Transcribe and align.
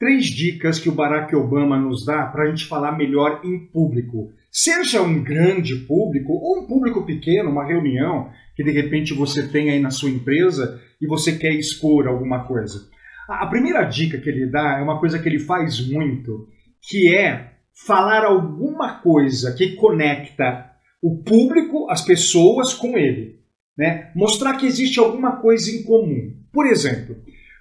três 0.00 0.24
dicas 0.24 0.78
que 0.78 0.88
o 0.88 0.92
Barack 0.92 1.36
Obama 1.36 1.78
nos 1.78 2.06
dá 2.06 2.24
para 2.24 2.44
a 2.44 2.46
gente 2.46 2.64
falar 2.64 2.96
melhor 2.96 3.42
em 3.44 3.58
público. 3.66 4.32
Seja 4.50 5.02
um 5.02 5.22
grande 5.22 5.76
público 5.76 6.32
ou 6.32 6.60
um 6.60 6.66
público 6.66 7.04
pequeno, 7.04 7.50
uma 7.50 7.66
reunião 7.66 8.30
que 8.56 8.64
de 8.64 8.70
repente 8.70 9.12
você 9.12 9.46
tem 9.46 9.70
aí 9.70 9.78
na 9.78 9.90
sua 9.90 10.08
empresa 10.08 10.80
e 11.00 11.06
você 11.06 11.36
quer 11.36 11.52
expor 11.52 12.08
alguma 12.08 12.44
coisa. 12.44 12.88
A 13.28 13.46
primeira 13.46 13.84
dica 13.84 14.18
que 14.18 14.28
ele 14.28 14.46
dá 14.46 14.78
é 14.78 14.82
uma 14.82 14.98
coisa 14.98 15.18
que 15.18 15.28
ele 15.28 15.38
faz 15.38 15.86
muito, 15.86 16.48
que 16.80 17.14
é 17.14 17.52
falar 17.86 18.24
alguma 18.24 19.00
coisa 19.00 19.52
que 19.52 19.76
conecta 19.76 20.70
o 21.02 21.22
público, 21.22 21.88
as 21.90 22.02
pessoas 22.02 22.72
com 22.72 22.96
ele. 22.96 23.38
Né? 23.76 24.10
Mostrar 24.16 24.56
que 24.56 24.66
existe 24.66 24.98
alguma 24.98 25.36
coisa 25.36 25.70
em 25.70 25.82
comum. 25.82 26.34
Por 26.52 26.66
exemplo, 26.66 27.16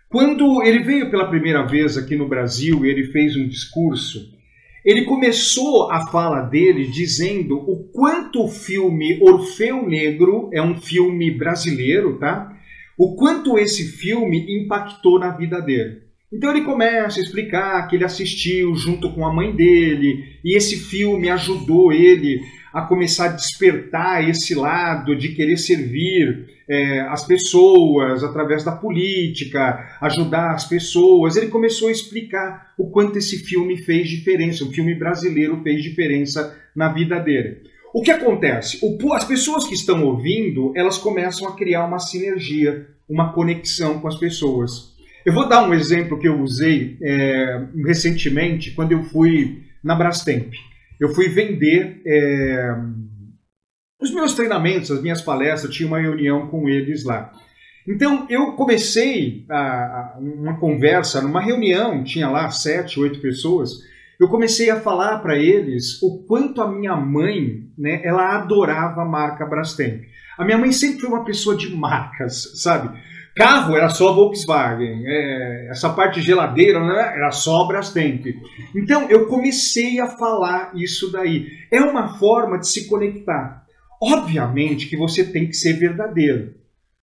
quando 0.10 0.64
ele 0.64 0.80
veio 0.80 1.12
pela 1.12 1.30
primeira 1.30 1.62
vez 1.62 1.96
aqui 1.96 2.16
no 2.16 2.28
Brasil 2.28 2.84
e 2.84 2.90
ele 2.90 3.12
fez 3.12 3.36
um 3.36 3.48
discurso, 3.48 4.34
ele 4.84 5.06
começou 5.06 5.92
a 5.92 6.08
fala 6.08 6.42
dele 6.42 6.88
dizendo 6.88 7.58
o 7.58 7.84
quanto 7.94 8.44
o 8.44 8.48
filme 8.48 9.20
Orfeu 9.22 9.88
Negro 9.88 10.50
é 10.52 10.62
um 10.62 10.76
filme 10.76 11.30
brasileiro, 11.30 12.18
tá? 12.18 12.52
O 12.98 13.16
quanto 13.16 13.58
esse 13.58 13.86
filme 13.86 14.46
impactou 14.50 15.20
na 15.20 15.30
vida 15.30 15.62
dele. 15.62 16.10
Então 16.34 16.50
ele 16.50 16.66
começa 16.66 17.20
a 17.20 17.24
explicar 17.24 17.88
que 17.88 17.96
ele 17.96 18.04
assistiu 18.04 18.76
junto 18.76 19.12
com 19.14 19.26
a 19.26 19.34
mãe 19.34 19.56
dele 19.56 20.40
e 20.44 20.56
esse 20.56 20.76
filme 20.76 21.30
ajudou 21.30 21.92
ele 21.92 22.40
a 22.74 22.82
começar 22.82 23.26
a 23.26 23.30
despertar 23.30 24.28
esse 24.28 24.54
lado 24.54 25.16
de 25.16 25.30
querer 25.30 25.58
servir 25.58 26.48
é, 26.68 27.02
as 27.02 27.26
pessoas 27.26 28.24
através 28.24 28.64
da 28.64 28.72
política, 28.72 29.98
ajudar 30.02 30.52
as 30.52 30.66
pessoas. 30.66 31.36
Ele 31.36 31.48
começou 31.48 31.88
a 31.88 31.92
explicar 31.92 32.74
o 32.78 32.90
quanto 32.92 33.18
esse 33.18 33.40
filme 33.40 33.78
fez 33.78 34.08
diferença, 34.08 34.64
o 34.64 34.72
filme 34.72 34.94
brasileiro 34.94 35.62
fez 35.64 35.82
diferença 35.82 36.56
na 36.76 36.94
vida 36.94 37.20
dele. 37.20 37.64
O 37.92 38.04
que 38.04 38.12
acontece? 38.12 38.80
O, 38.84 39.14
as 39.14 39.26
pessoas 39.26 39.66
que 39.66 39.74
estão 39.74 40.06
ouvindo, 40.06 40.72
elas 40.76 40.98
começam 40.98 41.48
a 41.48 41.56
criar 41.56 41.86
uma 41.86 41.98
sinergia, 41.98 42.88
uma 43.10 43.34
conexão 43.34 44.00
com 44.00 44.08
as 44.08 44.16
pessoas. 44.16 44.94
Eu 45.26 45.34
vou 45.34 45.50
dar 45.50 45.68
um 45.68 45.74
exemplo 45.74 46.20
que 46.20 46.28
eu 46.28 46.40
usei 46.40 46.98
é, 47.02 47.66
recentemente 47.84 48.72
quando 48.72 48.92
eu 48.92 49.04
fui 49.04 49.64
na 49.84 49.96
Brastemp 49.96 50.54
eu 51.00 51.10
fui 51.10 51.30
vender 51.30 52.02
é, 52.06 52.76
os 54.02 54.14
meus 54.14 54.34
treinamentos, 54.34 54.92
as 54.92 55.02
minhas 55.02 55.22
palestras, 55.22 55.74
tinha 55.74 55.88
uma 55.88 56.00
reunião 56.00 56.48
com 56.48 56.68
eles 56.68 57.04
lá. 57.04 57.32
Então 57.88 58.28
eu 58.30 58.54
comecei 58.54 59.46
a, 59.50 59.58
a, 59.58 60.18
uma 60.20 60.60
conversa, 60.60 61.22
numa 61.22 61.42
reunião, 61.42 62.04
tinha 62.04 62.30
lá 62.30 62.50
sete, 62.52 63.00
oito 63.00 63.20
pessoas. 63.20 63.72
Eu 64.20 64.28
comecei 64.28 64.70
a 64.70 64.80
falar 64.80 65.20
para 65.20 65.38
eles 65.38 66.02
o 66.04 66.24
quanto 66.28 66.62
a 66.62 66.70
minha 66.70 66.96
mãe, 66.96 67.70
né, 67.78 68.02
ela 68.04 68.38
adorava 68.38 69.02
a 69.02 69.06
marca 69.06 69.46
Brastemp. 69.46 70.04
A 70.38 70.46
minha 70.46 70.58
mãe 70.58 70.72
sempre 70.72 71.00
foi 71.00 71.10
uma 71.10 71.24
pessoa 71.26 71.56
de 71.56 71.74
marcas, 71.76 72.62
sabe? 72.62 72.98
Carro 73.40 73.78
era 73.78 73.88
só 73.88 74.14
Volkswagen, 74.14 75.02
é, 75.06 75.68
essa 75.70 75.90
parte 75.94 76.20
de 76.20 76.26
geladeira 76.26 76.86
né, 76.86 77.14
era 77.16 77.32
só 77.32 77.66
Brastemp. 77.66 78.26
Então 78.76 79.10
eu 79.10 79.28
comecei 79.28 79.98
a 79.98 80.08
falar 80.08 80.74
isso 80.76 81.10
daí. 81.10 81.48
É 81.72 81.80
uma 81.80 82.18
forma 82.20 82.60
de 82.60 82.68
se 82.68 82.90
conectar. 82.90 83.64
Obviamente 84.04 84.90
que 84.90 84.98
você 84.98 85.24
tem 85.24 85.48
que 85.48 85.54
ser 85.54 85.72
verdadeiro. 85.80 86.54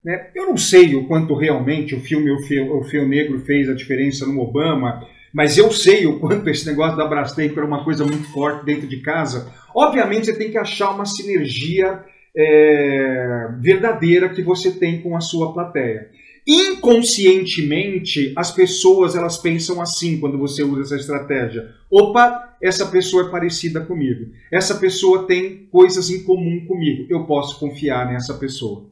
Né? 0.05 0.29
Eu 0.35 0.49
não 0.49 0.59
sei 0.59 0.95
o 0.95 1.09
quanto 1.09 1.35
realmente 1.35 1.95
o 1.95 2.01
filme 2.01 2.31
O 2.31 2.43
Fio, 2.43 2.81
o 2.81 2.85
Fio 2.85 3.09
Negro 3.09 3.41
fez 3.41 3.71
a 3.71 3.75
diferença 3.75 4.27
no 4.27 4.39
Obama, 4.39 5.07
mas 5.33 5.57
eu 5.57 5.73
sei 5.73 6.07
o 6.07 6.21
quanto 6.21 6.51
esse 6.51 6.67
negócio 6.67 6.99
da 6.99 7.09
Brastemp 7.09 7.57
era 7.57 7.65
uma 7.65 7.83
coisa 7.83 8.05
muito 8.05 8.31
forte 8.31 8.63
dentro 8.63 8.87
de 8.87 9.01
casa. 9.01 9.51
Obviamente 9.75 10.27
você 10.27 10.37
tem 10.37 10.51
que 10.51 10.59
achar 10.59 10.91
uma 10.91 11.07
sinergia 11.07 12.05
é, 12.37 13.49
verdadeira 13.59 14.29
que 14.29 14.43
você 14.43 14.71
tem 14.71 15.01
com 15.01 15.17
a 15.17 15.21
sua 15.21 15.55
plateia. 15.55 16.11
Inconscientemente, 16.47 18.33
as 18.37 18.53
pessoas 18.53 19.17
elas 19.17 19.37
pensam 19.37 19.81
assim 19.81 20.21
quando 20.21 20.39
você 20.39 20.63
usa 20.63 20.83
essa 20.83 20.97
estratégia. 20.97 21.75
Opa, 21.91 22.57
essa 22.63 22.87
pessoa 22.87 23.27
é 23.27 23.31
parecida 23.31 23.81
comigo. 23.81 24.31
Essa 24.53 24.77
pessoa 24.77 25.27
tem 25.27 25.67
coisas 25.73 26.09
em 26.09 26.23
comum 26.23 26.65
comigo. 26.65 27.05
Eu 27.11 27.25
posso 27.25 27.59
confiar 27.59 28.07
nessa 28.07 28.35
pessoa. 28.35 28.87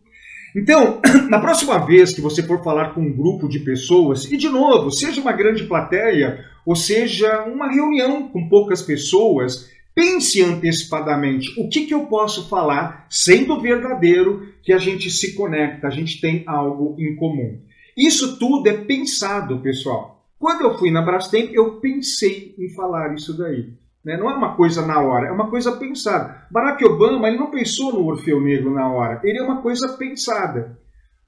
Então, 0.56 1.00
na 1.30 1.38
próxima 1.38 1.78
vez 1.84 2.12
que 2.12 2.20
você 2.20 2.42
for 2.42 2.62
falar 2.64 2.92
com 2.92 3.00
um 3.00 3.12
grupo 3.12 3.48
de 3.48 3.60
pessoas, 3.60 4.30
e 4.30 4.36
de 4.36 4.48
novo, 4.48 4.90
seja 4.90 5.20
uma 5.20 5.32
grande 5.32 5.64
plateia, 5.64 6.44
ou 6.66 6.74
seja 6.74 7.44
uma 7.44 7.70
reunião 7.70 8.28
com 8.28 8.48
poucas 8.48 8.82
pessoas, 8.82 9.70
Pense 9.94 10.42
antecipadamente 10.42 11.54
o 11.60 11.68
que, 11.68 11.86
que 11.86 11.94
eu 11.94 12.06
posso 12.06 12.48
falar, 12.48 13.06
sendo 13.08 13.60
verdadeiro, 13.60 14.48
que 14.62 14.72
a 14.72 14.78
gente 14.78 15.08
se 15.08 15.34
conecta, 15.34 15.86
a 15.86 15.90
gente 15.90 16.20
tem 16.20 16.42
algo 16.46 16.96
em 16.98 17.14
comum. 17.14 17.60
Isso 17.96 18.38
tudo 18.38 18.68
é 18.68 18.72
pensado, 18.72 19.60
pessoal. 19.60 20.26
Quando 20.36 20.62
eu 20.62 20.76
fui 20.76 20.90
na 20.90 21.00
Brastemp, 21.00 21.52
eu 21.52 21.80
pensei 21.80 22.54
em 22.58 22.68
falar 22.70 23.14
isso 23.14 23.38
daí. 23.38 23.72
Né? 24.04 24.16
Não 24.16 24.28
é 24.28 24.34
uma 24.34 24.56
coisa 24.56 24.84
na 24.84 25.00
hora, 25.00 25.28
é 25.28 25.30
uma 25.30 25.48
coisa 25.48 25.72
pensada. 25.72 26.46
Barack 26.50 26.84
Obama 26.84 27.28
ele 27.28 27.38
não 27.38 27.50
pensou 27.50 27.92
no 27.92 28.04
Orfeu 28.04 28.40
Negro 28.40 28.74
na 28.74 28.92
hora, 28.92 29.20
ele 29.22 29.38
é 29.38 29.42
uma 29.42 29.62
coisa 29.62 29.96
pensada. 29.96 30.78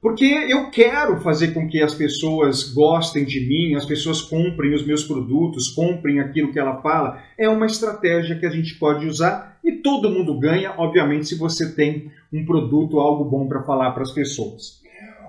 Porque 0.06 0.24
eu 0.24 0.70
quero 0.70 1.18
fazer 1.18 1.48
com 1.48 1.66
que 1.66 1.82
as 1.82 1.92
pessoas 1.92 2.72
gostem 2.72 3.24
de 3.24 3.40
mim, 3.40 3.74
as 3.74 3.84
pessoas 3.84 4.22
comprem 4.22 4.72
os 4.72 4.86
meus 4.86 5.02
produtos, 5.02 5.66
comprem 5.66 6.20
aquilo 6.20 6.52
que 6.52 6.60
ela 6.60 6.80
fala. 6.80 7.20
É 7.36 7.48
uma 7.48 7.66
estratégia 7.66 8.38
que 8.38 8.46
a 8.46 8.50
gente 8.50 8.76
pode 8.76 9.04
usar 9.04 9.58
e 9.64 9.72
todo 9.72 10.08
mundo 10.08 10.38
ganha, 10.38 10.72
obviamente, 10.78 11.26
se 11.26 11.34
você 11.36 11.74
tem 11.74 12.12
um 12.32 12.46
produto, 12.46 13.00
algo 13.00 13.24
bom 13.24 13.48
para 13.48 13.64
falar 13.64 13.90
para 13.90 14.04
as 14.04 14.12
pessoas. 14.12 14.80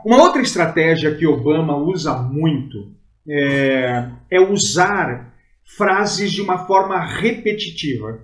Uma 0.05 0.21
outra 0.21 0.43
estratégia 0.43 1.15
que 1.15 1.25
Obama 1.25 1.75
usa 1.75 2.15
muito 2.15 2.91
é, 3.27 4.07
é 4.29 4.39
usar 4.39 5.33
frases 5.75 6.31
de 6.31 6.39
uma 6.39 6.67
forma 6.67 7.03
repetitiva. 7.03 8.19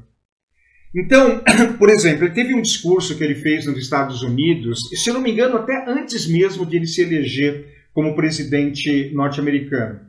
Então, 0.95 1.41
por 1.79 1.89
exemplo, 1.89 2.25
ele 2.25 2.33
teve 2.33 2.53
um 2.53 2.61
discurso 2.61 3.17
que 3.17 3.23
ele 3.23 3.35
fez 3.35 3.65
nos 3.65 3.77
Estados 3.77 4.21
Unidos, 4.21 4.79
se 4.93 5.11
não 5.11 5.21
me 5.21 5.31
engano, 5.31 5.57
até 5.57 5.85
antes 5.87 6.27
mesmo 6.27 6.65
de 6.65 6.77
ele 6.77 6.87
se 6.87 7.01
eleger 7.01 7.65
como 7.93 8.15
presidente 8.15 9.11
norte-americano. 9.13 9.99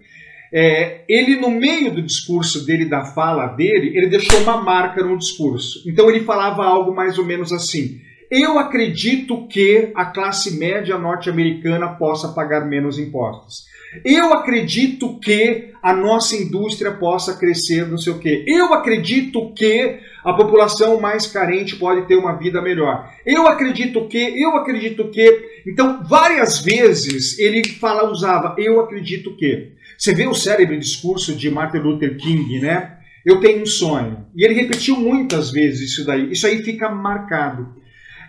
É, 0.52 1.02
ele, 1.08 1.36
no 1.36 1.50
meio 1.50 1.92
do 1.92 2.00
discurso 2.00 2.64
dele, 2.64 2.84
da 2.84 3.04
fala 3.04 3.48
dele, 3.48 3.96
ele 3.96 4.06
deixou 4.06 4.40
uma 4.42 4.62
marca 4.62 5.02
no 5.02 5.18
discurso. 5.18 5.82
Então 5.84 6.08
ele 6.08 6.24
falava 6.24 6.64
algo 6.64 6.94
mais 6.94 7.18
ou 7.18 7.24
menos 7.24 7.52
assim: 7.52 8.00
Eu 8.30 8.58
acredito 8.58 9.46
que 9.48 9.92
a 9.94 10.06
classe 10.06 10.58
média 10.58 10.98
norte-americana 10.98 11.88
possa 11.88 12.28
pagar 12.28 12.64
menos 12.66 12.98
impostos. 12.98 13.64
Eu 14.04 14.32
acredito 14.32 15.18
que 15.20 15.70
a 15.82 15.92
nossa 15.92 16.34
indústria 16.34 16.90
possa 16.90 17.36
crescer, 17.36 17.86
não 17.86 17.98
sei 17.98 18.12
o 18.12 18.18
quê. 18.18 18.44
Eu 18.46 18.72
acredito 18.72 19.52
que 19.52 19.98
a 20.24 20.32
população 20.32 20.98
mais 20.98 21.26
carente 21.26 21.76
pode 21.76 22.08
ter 22.08 22.16
uma 22.16 22.36
vida 22.36 22.62
melhor. 22.62 23.08
Eu 23.24 23.46
acredito 23.46 24.08
que, 24.08 24.18
eu 24.18 24.56
acredito 24.56 25.10
que. 25.10 25.62
Então, 25.66 26.02
várias 26.04 26.60
vezes 26.60 27.38
ele 27.38 27.62
fala, 27.64 28.10
usava, 28.10 28.56
eu 28.58 28.80
acredito 28.80 29.36
que. 29.36 29.72
Você 29.96 30.12
vê 30.12 30.26
o 30.26 30.34
cérebro 30.34 30.78
discurso 30.78 31.36
de 31.36 31.50
Martin 31.50 31.78
Luther 31.78 32.16
King, 32.16 32.58
né? 32.60 32.98
Eu 33.24 33.40
tenho 33.40 33.62
um 33.62 33.66
sonho. 33.66 34.26
E 34.34 34.44
ele 34.44 34.54
repetiu 34.54 34.96
muitas 34.96 35.50
vezes 35.50 35.92
isso 35.92 36.04
daí. 36.04 36.32
Isso 36.32 36.46
aí 36.46 36.62
fica 36.62 36.88
marcado. 36.88 37.68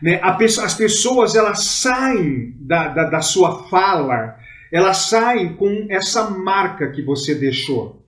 Né? 0.05 0.21
As 0.21 0.75
pessoas 0.75 1.35
elas 1.35 1.63
saem 1.63 2.53
da, 2.59 2.89
da, 2.89 3.03
da 3.09 3.21
sua 3.21 3.67
fala 3.67 4.37
elas 4.75 4.97
saem 5.09 5.55
com 5.55 5.87
essa 5.89 6.29
marca 6.29 6.91
que 6.91 7.01
você 7.01 7.33
deixou. 7.33 8.03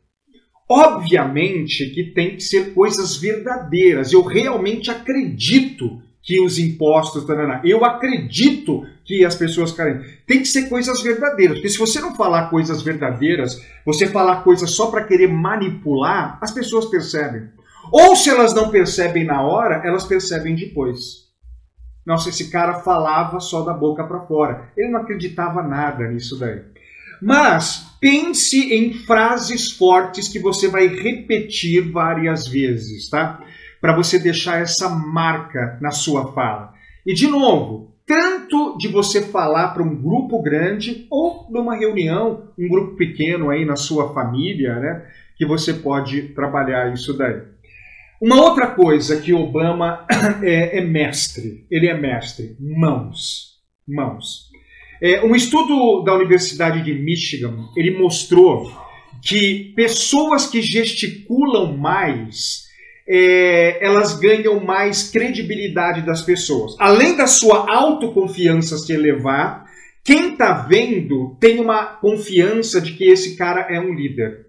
Obviamente 0.69 1.89
que 1.91 2.11
tem 2.11 2.35
que 2.35 2.41
ser 2.41 2.73
coisas 2.73 3.15
verdadeiras. 3.15 4.11
Eu 4.11 4.21
realmente 4.21 4.91
acredito 4.91 6.01
que 6.21 6.41
os 6.41 6.59
impostos. 6.59 7.23
Tarana, 7.25 7.61
eu 7.63 7.85
acredito 7.85 8.85
que 9.05 9.23
as 9.23 9.33
pessoas 9.33 9.71
querem. 9.71 10.01
Tem 10.27 10.39
que 10.39 10.45
ser 10.45 10.67
coisas 10.67 11.01
verdadeiras. 11.01 11.55
Porque 11.55 11.69
se 11.69 11.77
você 11.77 12.01
não 12.01 12.15
falar 12.15 12.49
coisas 12.49 12.81
verdadeiras, 12.81 13.65
você 13.85 14.05
falar 14.07 14.43
coisas 14.43 14.71
só 14.71 14.87
para 14.87 15.05
querer 15.05 15.29
manipular, 15.29 16.37
as 16.41 16.51
pessoas 16.51 16.87
percebem. 16.87 17.43
Ou 17.89 18.13
se 18.13 18.29
elas 18.29 18.53
não 18.53 18.69
percebem 18.69 19.23
na 19.23 19.41
hora, 19.41 19.81
elas 19.85 20.03
percebem 20.03 20.53
depois. 20.53 21.26
Nossa, 22.07 22.29
esse 22.29 22.49
cara 22.49 22.75
falava 22.75 23.37
só 23.41 23.63
da 23.63 23.73
boca 23.73 24.01
para 24.01 24.21
fora. 24.21 24.71
Ele 24.77 24.87
não 24.87 25.01
acreditava 25.01 25.61
nada 25.61 26.07
nisso 26.07 26.39
daí. 26.39 26.61
Mas 27.21 27.97
pense 27.99 28.73
em 28.73 28.93
frases 28.93 29.71
fortes 29.71 30.29
que 30.29 30.39
você 30.39 30.69
vai 30.69 30.87
repetir 30.87 31.91
várias 31.91 32.47
vezes, 32.47 33.09
tá? 33.09 33.41
Para 33.81 33.93
você 33.93 34.17
deixar 34.17 34.61
essa 34.61 34.87
marca 34.87 35.77
na 35.81 35.91
sua 35.91 36.31
fala. 36.31 36.73
E 37.05 37.13
de 37.13 37.27
novo, 37.27 37.93
tanto 38.05 38.77
de 38.77 38.87
você 38.87 39.21
falar 39.21 39.73
para 39.73 39.83
um 39.83 40.01
grupo 40.01 40.41
grande 40.41 41.07
ou 41.11 41.45
numa 41.49 41.75
reunião, 41.75 42.53
um 42.57 42.69
grupo 42.69 42.95
pequeno 42.95 43.49
aí 43.49 43.65
na 43.65 43.75
sua 43.75 44.13
família, 44.13 44.79
né? 44.79 45.05
Que 45.37 45.45
você 45.45 45.73
pode 45.73 46.29
trabalhar 46.29 46.93
isso 46.93 47.17
daí. 47.17 47.41
Uma 48.21 48.41
outra 48.41 48.67
coisa 48.67 49.21
que 49.21 49.33
Obama 49.33 50.05
é, 50.41 50.79
é 50.79 50.81
mestre, 50.81 51.65
ele 51.69 51.87
é 51.87 51.93
mestre, 51.93 52.55
mãos, 52.59 53.57
mãos. 53.87 54.47
É, 55.01 55.23
um 55.23 55.35
estudo 55.35 56.03
da 56.03 56.15
Universidade 56.15 56.83
de 56.83 56.93
Michigan, 56.93 57.69
ele 57.75 57.91
mostrou 57.91 58.71
que 59.21 59.73
pessoas 59.75 60.47
que 60.47 60.61
gesticulam 60.61 61.77
mais 61.77 62.67
é, 63.07 63.83
elas 63.85 64.19
ganham 64.19 64.59
mais 64.59 65.09
credibilidade 65.09 66.01
das 66.01 66.21
pessoas. 66.21 66.75
Além 66.77 67.15
da 67.15 67.25
sua 67.25 67.71
autoconfiança 67.71 68.77
se 68.77 68.91
elevar, 68.91 69.65
quem 70.03 70.31
está 70.31 70.53
vendo 70.53 71.37
tem 71.39 71.59
uma 71.59 71.85
confiança 71.85 72.81
de 72.81 72.93
que 72.93 73.05
esse 73.05 73.37
cara 73.37 73.67
é 73.69 73.79
um 73.79 73.93
líder. 73.93 74.46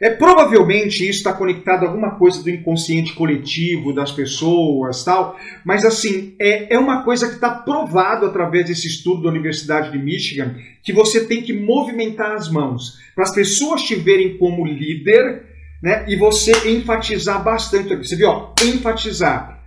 É 0.00 0.10
provavelmente 0.10 1.08
isso 1.08 1.18
está 1.18 1.32
conectado 1.32 1.84
a 1.84 1.88
alguma 1.88 2.16
coisa 2.16 2.42
do 2.42 2.50
inconsciente 2.50 3.14
coletivo 3.14 3.94
das 3.94 4.12
pessoas, 4.12 5.04
tal. 5.04 5.38
Mas 5.64 5.84
assim 5.84 6.34
é, 6.40 6.74
é 6.74 6.78
uma 6.78 7.02
coisa 7.02 7.28
que 7.28 7.34
está 7.34 7.50
provado 7.50 8.26
através 8.26 8.66
desse 8.66 8.86
estudo 8.86 9.22
da 9.22 9.30
Universidade 9.30 9.90
de 9.90 9.98
Michigan 9.98 10.56
que 10.82 10.92
você 10.92 11.24
tem 11.24 11.42
que 11.42 11.52
movimentar 11.52 12.32
as 12.32 12.50
mãos 12.50 12.98
para 13.14 13.24
as 13.24 13.34
pessoas 13.34 13.82
te 13.82 13.94
verem 13.94 14.36
como 14.36 14.66
líder 14.66 15.46
né? 15.82 16.04
E 16.08 16.16
você 16.16 16.70
enfatizar 16.70 17.42
bastante. 17.42 17.94
Você 17.96 18.16
viu, 18.16 18.28
ó, 18.28 18.52
enfatizar. 18.62 19.64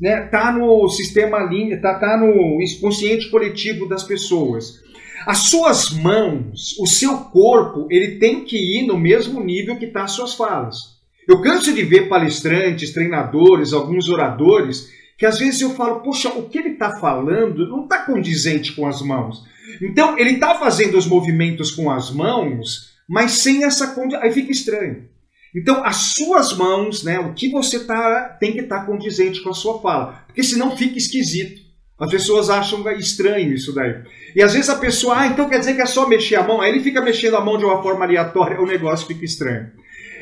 Né? 0.00 0.22
Tá 0.22 0.52
no 0.52 0.88
sistema 0.88 1.38
linha, 1.40 1.80
tá, 1.80 1.94
tá 1.94 2.16
no 2.16 2.62
inconsciente 2.62 3.30
coletivo 3.30 3.88
das 3.88 4.04
pessoas. 4.04 4.82
As 5.26 5.38
suas 5.48 5.90
mãos, 5.90 6.76
o 6.78 6.86
seu 6.86 7.16
corpo, 7.18 7.86
ele 7.90 8.18
tem 8.18 8.44
que 8.44 8.56
ir 8.56 8.86
no 8.86 8.98
mesmo 8.98 9.42
nível 9.42 9.76
que 9.76 9.86
tá 9.86 10.04
as 10.04 10.12
suas 10.12 10.34
falas. 10.34 10.94
Eu 11.26 11.40
canso 11.40 11.72
de 11.72 11.82
ver 11.82 12.08
palestrantes, 12.08 12.92
treinadores, 12.92 13.72
alguns 13.72 14.08
oradores, 14.08 14.90
que 15.18 15.24
às 15.24 15.38
vezes 15.38 15.60
eu 15.60 15.70
falo, 15.70 16.00
poxa, 16.00 16.28
o 16.28 16.48
que 16.48 16.58
ele 16.58 16.70
está 16.70 16.98
falando 16.98 17.66
não 17.68 17.84
está 17.84 18.04
condizente 18.04 18.72
com 18.72 18.86
as 18.86 19.00
mãos. 19.00 19.42
Então, 19.80 20.18
ele 20.18 20.32
está 20.32 20.54
fazendo 20.56 20.98
os 20.98 21.06
movimentos 21.06 21.70
com 21.70 21.90
as 21.90 22.10
mãos, 22.10 22.94
mas 23.08 23.32
sem 23.32 23.64
essa 23.64 23.94
condição. 23.94 24.22
Aí 24.22 24.30
fica 24.30 24.52
estranho. 24.52 25.08
Então, 25.54 25.84
as 25.84 25.96
suas 25.96 26.52
mãos, 26.56 27.04
né, 27.04 27.18
o 27.18 27.32
que 27.32 27.48
você 27.48 27.84
tá, 27.84 28.36
tem 28.40 28.52
que 28.52 28.60
estar 28.60 28.80
tá 28.80 28.86
condizente 28.86 29.40
com 29.40 29.50
a 29.50 29.54
sua 29.54 29.80
fala, 29.80 30.24
porque 30.26 30.42
senão 30.42 30.76
fica 30.76 30.98
esquisito. 30.98 31.62
As 32.04 32.10
pessoas 32.10 32.50
acham 32.50 32.86
estranho 32.92 33.54
isso 33.54 33.74
daí. 33.74 34.02
E 34.36 34.42
às 34.42 34.52
vezes 34.52 34.68
a 34.68 34.76
pessoa, 34.76 35.20
ah, 35.20 35.26
então 35.26 35.48
quer 35.48 35.58
dizer 35.58 35.74
que 35.74 35.80
é 35.80 35.86
só 35.86 36.06
mexer 36.06 36.36
a 36.36 36.42
mão? 36.42 36.60
Aí 36.60 36.70
ele 36.70 36.80
fica 36.80 37.00
mexendo 37.00 37.36
a 37.36 37.40
mão 37.40 37.56
de 37.56 37.64
uma 37.64 37.82
forma 37.82 38.04
aleatória, 38.04 38.60
o 38.60 38.66
negócio 38.66 39.06
fica 39.06 39.24
estranho. 39.24 39.70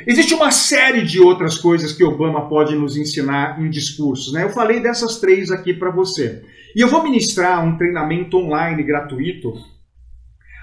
Existe 0.07 0.33
uma 0.33 0.51
série 0.53 1.03
de 1.03 1.21
outras 1.21 1.59
coisas 1.59 1.93
que 1.93 2.05
Obama 2.05 2.49
pode 2.49 2.75
nos 2.77 2.97
ensinar 2.97 3.61
em 3.61 3.69
discursos. 3.69 4.33
Né? 4.33 4.45
Eu 4.45 4.51
falei 4.51 4.81
dessas 4.81 5.19
três 5.19 5.51
aqui 5.51 5.75
para 5.75 5.91
você. 5.91 6.43
E 6.75 6.81
eu 6.81 6.89
vou 6.89 7.03
ministrar 7.03 7.65
um 7.65 7.77
treinamento 7.77 8.37
online 8.37 8.83
gratuito 8.83 9.55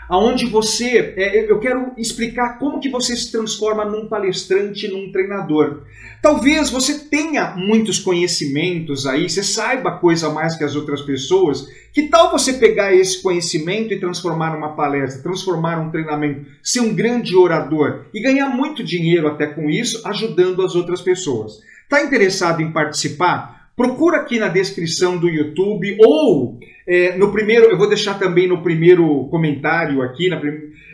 aonde 0.09 0.47
você, 0.47 1.13
é, 1.15 1.49
eu 1.49 1.59
quero 1.59 1.93
explicar 1.95 2.57
como 2.57 2.79
que 2.79 2.89
você 2.89 3.15
se 3.15 3.31
transforma 3.31 3.85
num 3.85 4.07
palestrante, 4.07 4.87
num 4.87 5.11
treinador. 5.11 5.83
Talvez 6.19 6.71
você 6.71 6.97
tenha 6.97 7.55
muitos 7.55 7.99
conhecimentos 7.99 9.05
aí, 9.05 9.29
você 9.29 9.43
saiba 9.43 9.99
coisa 9.99 10.29
mais 10.29 10.57
que 10.57 10.63
as 10.63 10.75
outras 10.75 11.03
pessoas. 11.03 11.67
Que 11.93 12.09
tal 12.09 12.31
você 12.31 12.53
pegar 12.53 12.93
esse 12.93 13.21
conhecimento 13.21 13.93
e 13.93 13.99
transformar 13.99 14.53
numa 14.53 14.75
palestra, 14.75 15.21
transformar 15.21 15.79
um 15.79 15.91
treinamento, 15.91 16.45
ser 16.63 16.81
um 16.81 16.93
grande 16.93 17.35
orador 17.35 18.05
e 18.13 18.21
ganhar 18.21 18.49
muito 18.49 18.83
dinheiro 18.83 19.27
até 19.27 19.45
com 19.45 19.69
isso, 19.69 20.05
ajudando 20.07 20.63
as 20.63 20.75
outras 20.75 21.01
pessoas? 21.01 21.59
Está 21.83 22.03
interessado 22.03 22.61
em 22.61 22.71
participar? 22.71 23.58
Procura 23.79 24.17
aqui 24.17 24.37
na 24.37 24.49
descrição 24.49 25.17
do 25.17 25.29
YouTube 25.29 25.97
ou 26.05 26.59
é, 26.85 27.15
no 27.15 27.31
primeiro, 27.31 27.67
eu 27.67 27.77
vou 27.77 27.87
deixar 27.87 28.19
também 28.19 28.45
no 28.45 28.61
primeiro 28.61 29.29
comentário 29.29 30.01
aqui 30.01 30.27
na, 30.27 30.41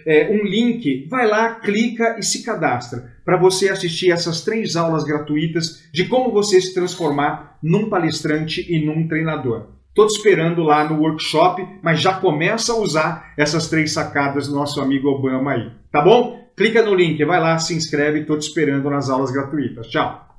é, 0.06 0.30
um 0.30 0.46
link. 0.46 1.08
Vai 1.10 1.26
lá, 1.26 1.56
clica 1.56 2.16
e 2.20 2.22
se 2.22 2.44
cadastra 2.44 3.12
para 3.26 3.38
você 3.38 3.70
assistir 3.70 4.12
essas 4.12 4.42
três 4.42 4.76
aulas 4.76 5.04
gratuitas 5.04 5.90
de 5.92 6.06
como 6.06 6.32
você 6.32 6.62
se 6.62 6.76
transformar 6.76 7.58
num 7.64 7.90
palestrante 7.90 8.64
e 8.72 8.86
num 8.86 9.08
treinador. 9.08 9.70
Estou 9.90 10.06
esperando 10.06 10.62
lá 10.62 10.88
no 10.88 11.02
workshop, 11.02 11.66
mas 11.82 12.00
já 12.00 12.14
começa 12.14 12.72
a 12.72 12.78
usar 12.78 13.34
essas 13.36 13.68
três 13.68 13.94
sacadas 13.94 14.48
do 14.48 14.54
nosso 14.54 14.80
amigo 14.80 15.10
Obama 15.10 15.54
aí, 15.54 15.72
tá 15.92 16.04
bom? 16.04 16.52
Clica 16.56 16.84
no 16.84 16.94
link, 16.94 17.26
vai 17.26 17.40
lá, 17.40 17.58
se 17.58 17.74
inscreve, 17.74 18.20
estou 18.20 18.38
te 18.38 18.44
esperando 18.44 18.88
nas 18.92 19.10
aulas 19.10 19.32
gratuitas. 19.32 19.88
Tchau! 19.88 20.35